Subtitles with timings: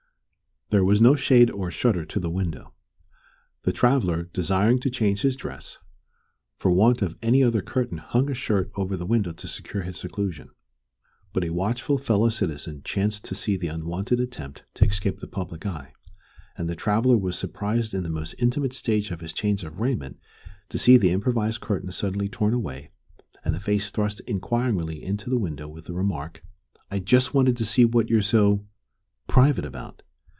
[0.71, 2.73] There was no shade or shutter to the window.
[3.63, 5.79] The traveller, desiring to change his dress,
[6.55, 9.97] for want of any other curtain hung a shirt over the window to secure his
[9.97, 10.49] seclusion.
[11.33, 15.65] But a watchful fellow citizen chanced to see the unwonted attempt to escape the public
[15.65, 15.91] eye,
[16.55, 20.19] and the traveller was surprised in the most intimate stage of his change of raiment
[20.69, 22.91] to see the improvised curtain suddenly torn away,
[23.43, 26.41] and a face thrust inquiringly into the window with the remark,
[26.89, 28.65] "I jess wanted to see what you're so
[29.27, 30.03] private about."